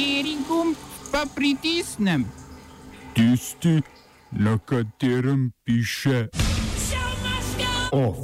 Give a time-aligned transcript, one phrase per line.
[0.00, 0.76] Kateri gumb
[1.12, 2.24] pa pritisnem?
[3.12, 3.82] Tisti,
[4.32, 6.28] na katerem piše
[7.92, 8.16] OF.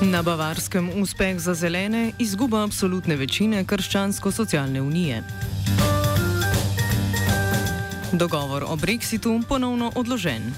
[0.00, 5.22] Na Bavarskem uspeh za zelene, izguba absolutne večine Krščansko-socialne unije.
[8.12, 10.50] Dogovor o brexitu ponovno odložen.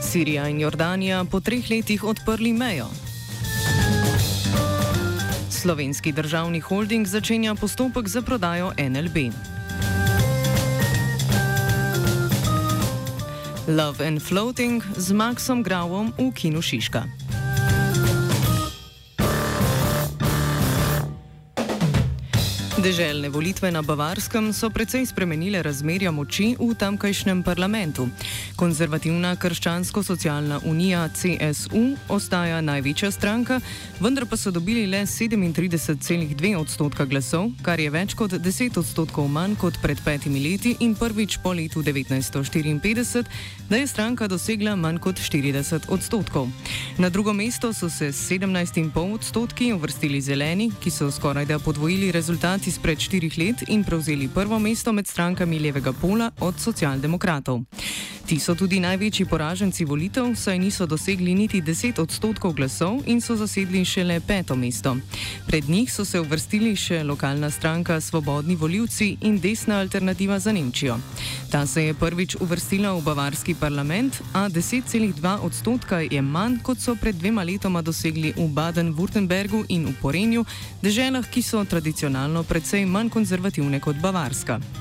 [0.00, 2.88] Sirija in Jordanija po treh letih odprli mejo.
[5.60, 9.16] Slovenski državni holding začenja postopek za prodajo NLB.
[13.68, 17.29] Love and Floating z Maxom Grauom v Kinu Šiška.
[22.80, 28.06] Deželne volitve na Bavarskem so precej spremenile razmerja moči v tamkajšnjem parlamentu.
[28.56, 33.58] Konzervativna krščansko-socialna unija CSU ostaja največja stranka,
[34.00, 39.58] vendar pa so dobili le 37,2 odstotka glasov, kar je več kot 10 odstotkov manj
[39.60, 43.28] kot pred petimi leti in prvič po letu 1954,
[43.68, 46.48] da je stranka dosegla manj kot 40 odstotkov.
[46.96, 48.88] Na drugo mesto so se s 17,5
[49.20, 54.58] odstotki uvrstili zeleni, ki so skoraj da podvojili rezultati izpred štirih let in prevzeli prvo
[54.58, 57.64] mesto med strankami levega pola od socialdemokratov.
[58.30, 63.34] Ti so tudi največji poraženci volitev, saj niso dosegli niti 10 odstotkov glasov in so
[63.34, 64.94] zasedli šele peto mesto.
[65.46, 71.00] Pred njih so se uvrstili še lokalna stranka Svobodni voljivci in desna alternativa za Nemčijo.
[71.50, 76.94] Ta se je prvič uvrstila v bavarski parlament, a 10,2 odstotka je manj, kot so
[76.94, 80.44] pred dvema letoma dosegli v Baden-Württembergu in v Porenju,
[80.82, 84.79] deželah, ki so tradicionalno precej manj konzervativne kot Bavarska.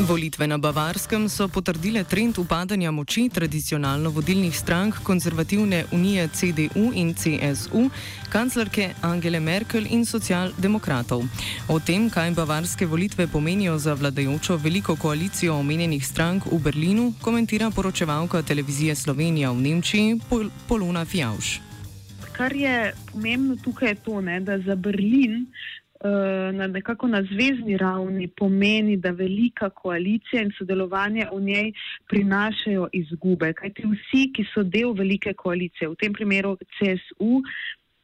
[0.00, 7.14] Volitve na Bavarskem so potrdile trend upadanja moči tradicionalno vodilnih strank konzervativne unije CDU in
[7.14, 7.90] CSU,
[8.32, 11.24] kanclerke Angele Merkel in socialdemokratov.
[11.68, 17.70] O tem, kaj bavarske volitve pomenijo za vladajočo veliko koalicijo omenjenih strank v Berlinu, komentira
[17.70, 21.60] poročevalka televizije Slovenija v Nemčiji Pol Poluna Fjauš.
[22.32, 25.46] Kar je pomembno tukaj je to, ne, da za Berlin
[26.52, 31.72] na nekako na zvezdni ravni pomeni, da velika koalicija in sodelovanje v njej
[32.08, 33.52] prinašajo izgube.
[33.52, 37.42] Kajti vsi, ki so del velike koalicije, v tem primeru CSU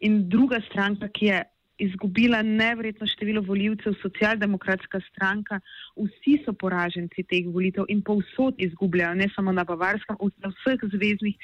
[0.01, 1.43] in druga stranka, ki je
[1.79, 5.61] izgubila nevredno število voljivcev, socialdemokratska stranka,
[5.97, 11.37] vsi so poraženci teh volitev in povsod izgubljajo, ne samo na Bavarskem, v vseh zvezdnih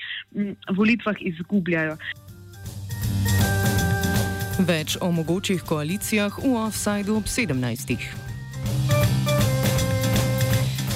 [0.77, 1.97] volitvah izgubljajo.
[4.63, 8.32] Več o mogočih koalicijah v offsajdu ob 17.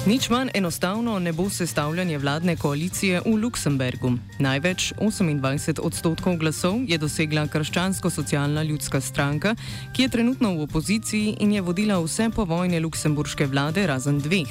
[0.06, 4.12] Nič manj enostavno ne bo sestavljanje vladne koalicije v Luksemburgu.
[4.38, 9.56] Največ 28 odstotkov glasov je dosegla krščansko-socialna ljudska stranka,
[9.92, 14.46] ki je trenutno v opoziciji in je vodila vse povojne luksemburške vlade razen dveh.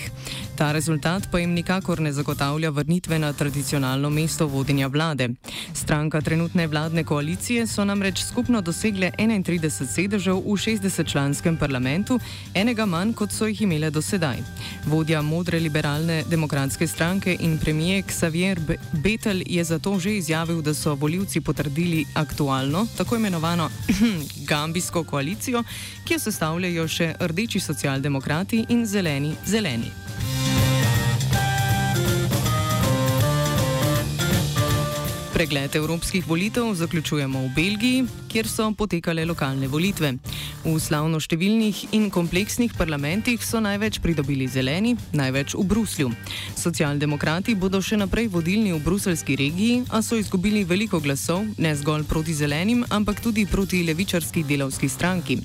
[0.57, 5.29] Ta rezultat pa jim nikakor ne zagotavlja vrnitve na tradicionalno mesto vodenja vlade.
[5.73, 12.19] Stranka trenutne vladne koalicije so namreč skupno dosegle 31 sedežev v 60-članskem parlamentu,
[12.53, 14.43] enega manj kot so jih imele do sedaj
[15.45, 18.59] modre liberalne demokratske stranke in premijer Xavier
[18.91, 23.69] Betel je zato že izjavil, da so voljivci potrdili aktualno, tako imenovano
[24.49, 25.63] gambijsko koalicijo,
[26.05, 30.04] ki jo sestavljajo še rdeči socialdemokrati in zeleni zeleni.
[35.35, 40.13] Pregled evropskih volitev zaključujemo v Belgiji, kjer so potekale lokalne volitve.
[40.63, 46.11] V slavno številnih in kompleksnih parlamentih so največ pridobili zeleni, največ v Bruslju.
[46.55, 52.07] Socialdemokrati bodo še naprej vodilni v bruselski regiji, a so izgubili veliko glasov, ne zgolj
[52.07, 55.41] proti zelenim, ampak tudi proti levičarski delovski stranki.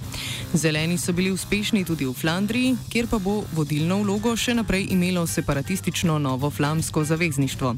[0.54, 5.26] Zeleni so bili uspešni tudi v Flandriji, kjer pa bo vodilno vlogo še naprej imelo
[5.26, 7.74] separatistično novo flamsko zavezništvo.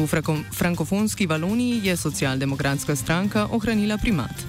[0.00, 0.08] V
[0.56, 4.39] frankofonski valon Kataloniji je socialdemokratska stranka ohranila primat.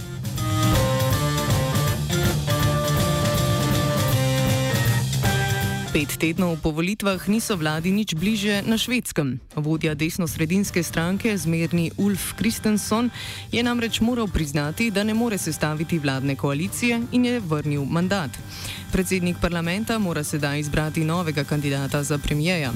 [5.91, 9.43] Pet tednov po volitvah niso vladi nič bliže na švedskem.
[9.59, 13.11] Vodja desno-sredinske stranke, zmerni Ulf Kristenson,
[13.51, 18.31] je namreč moral priznati, da ne more sestaviti vladne koalicije in je vrnil mandat.
[18.91, 22.71] Predsednik parlamenta mora sedaj izbrati novega kandidata za premijeja.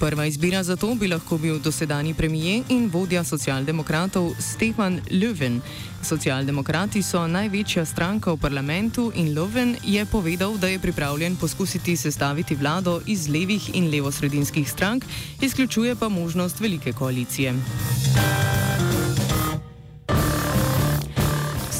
[0.00, 5.60] Prva izbira za to bi lahko bil dosedani premije in vodja socialdemokratov Stefan Löwen.
[6.02, 12.57] Socialdemokrati so največja stranka v parlamentu in Löwen je povedal, da je pripravljen poskusiti sestaviti
[12.60, 15.04] vlado iz levih in levosredinskih strank,
[15.40, 17.54] izključuje pa možnost velike koalicije.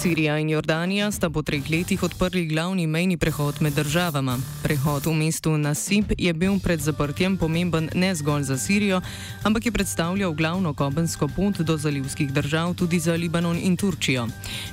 [0.08, 4.38] Sirija in Jordanija sta po treh letih odprli glavni mejni prehod med državama.
[4.62, 9.00] Prehod v mestu Nasib je bil pred zaprtjem pomemben ne zgolj za Sirijo,
[9.42, 14.26] ampak je predstavljal glavno kopensko pot do zalivskih držav tudi za Libanon in Turčijo.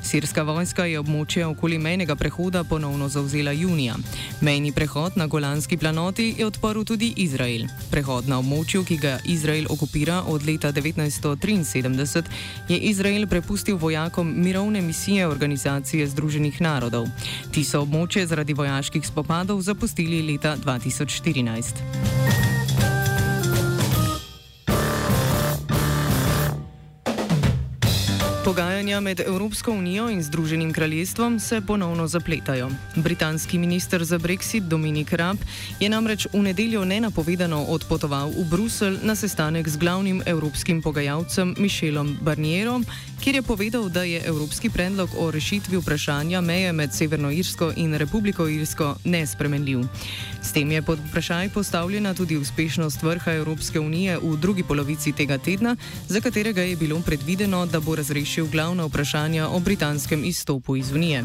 [0.04, 3.96] Sirska vojska je območje okoli mejnega prehoda ponovno zauzela junija.
[4.42, 7.68] Mejni prehod na Golanski planoti je odprl tudi Izrael.
[7.92, 12.24] Prehod na območju, ki ga Izrael okupira od leta 1973,
[12.70, 17.08] je Izrael prepustil vojakom mirovne misije misije Organizacije Združenih narodov.
[17.52, 22.25] Ti so območje zaradi vojaških spopadov zapustili leta 2014.
[28.46, 32.70] Pogajanja med Evropsko unijo in Združenim kraljestvom se ponovno zapletajo.
[32.96, 35.38] Britanski minister za Brexit Dominik Raab
[35.80, 42.18] je namreč v nedeljo nenapovedano odpotoval v Bruselj na sestanek z glavnim evropskim pogajalcem Michelom
[42.22, 42.86] Barnierom,
[43.24, 47.98] kjer je povedal, da je evropski predlog o rešitvi vprašanja meje med Severno Irsko in
[47.98, 49.80] Republiko Irsko nespremenljiv.
[50.46, 55.38] S tem je pod vprašaj postavljena tudi uspešnost vrha Evropske unije v drugi polovici tega
[55.38, 55.76] tedna,
[56.08, 60.92] za katerega je bilo predvideno, da bo razrešil rešil glavna vprašanja o britanskem izstopu iz
[60.92, 61.24] Unije.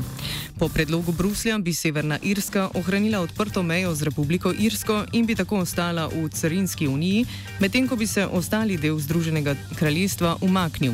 [0.58, 5.58] Po predlogu Bruslja bi Severna Irska ohranila odprto mejo z Republiko Irsko in bi tako
[5.58, 7.26] ostala v carinski uniji,
[7.60, 10.92] medtem ko bi se ostali del Združenega kraljestva umaknil.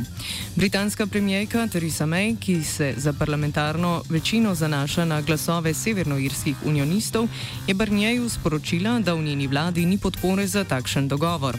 [0.57, 7.29] Britanska premijejka Theresa May, ki se za parlamentarno večino zanaša na glasove severnoirskih unionistov,
[7.67, 7.75] je
[8.17, 11.57] Barnjeju sporočila, da v njeni vladi ni podpore za takšen dogovor.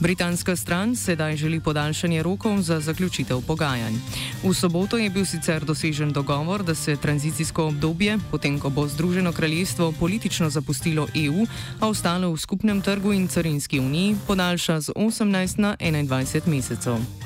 [0.00, 3.98] Britanska stran sedaj želi podaljšanje rokov za zaključitev pogajanj.
[4.44, 9.32] V soboto je bil sicer dosežen dogovor, da se tranzicijsko obdobje, potem ko bo Združeno
[9.32, 11.46] kraljestvo politično zapustilo EU,
[11.80, 17.25] a ostalo v skupnem trgu in carinski uniji, podaljša z 18 na 21 mesecev.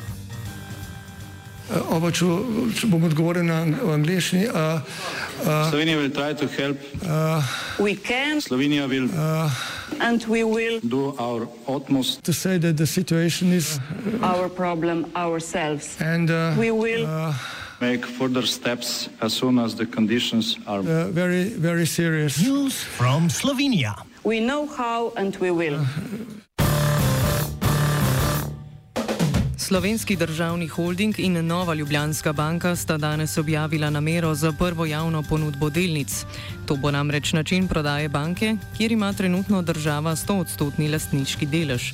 [1.70, 2.26] Uh, oba, če,
[2.74, 3.62] če bom odgovoril na
[3.94, 4.50] angliški.
[4.50, 4.82] Uh,
[5.46, 8.42] uh, Slovenija bo poskušala pomagati.
[8.42, 9.50] Slovenija bo naredila
[10.00, 10.26] naš
[11.66, 13.50] utmost, da bo rekla, da je situacija
[14.18, 15.40] naš problem, naš
[16.00, 17.06] in da bomo naredili
[17.80, 22.48] nadaljnje korake, as soon as the conditions are zelo, zelo resni.
[22.48, 23.94] News from Slovenija.
[24.24, 25.86] Vemo, kako in bomo.
[29.70, 35.70] Slovenski državni holding in Nova Ljubljanska banka sta danes objavila namero za prvo javno ponudbo
[35.70, 36.24] delnic.
[36.66, 41.92] To bo namreč način prodaje banke, kjer ima trenutno država 100-odstotni lastniški delež.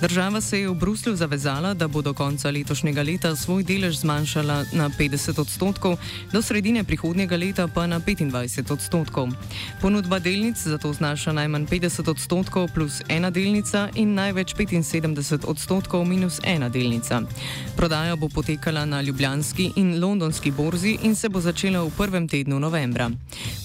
[0.00, 4.64] Država se je v Bruslju zavezala, da bo do konca letošnjega leta svoj delež zmanjšala
[4.72, 5.98] na 50 odstotkov,
[6.32, 9.28] do sredine prihodnjega leta pa na 25 odstotkov.
[9.80, 16.40] Ponudba delnic zato znaša najmanj 50 odstotkov plus ena delnica in največ 75 odstotkov minus
[16.44, 17.76] ena delnica meseca.
[17.76, 22.58] Prodaja bo potekala na Ljubljanski in Londonski borzi in se bo začela v prvem tednu
[22.58, 23.10] novembra.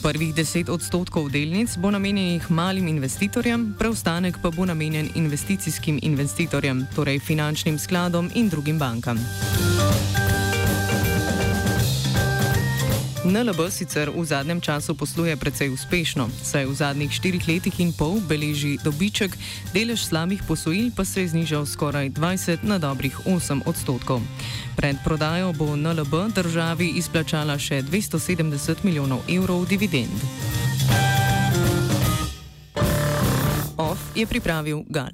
[0.01, 7.19] Prvih 10 odstotkov delnic bo namenjenih malim investitorjem, preostanek pa bo namenjen investicijskim investitorjem, torej
[7.19, 9.19] finančnim skladom in drugim bankam.
[13.21, 18.17] NLB sicer v zadnjem času posluje precej uspešno, saj v zadnjih štirih letih in pol
[18.17, 19.37] beleži dobiček,
[19.77, 24.25] delež slabih posojil pa se je znižal skoraj 20 na dobrih 8 odstotkov.
[24.73, 30.17] Pred prodajo bo NLB državi izplačala še 270 milijonov evrov dividend.
[33.77, 35.13] OF je pripravil Gal.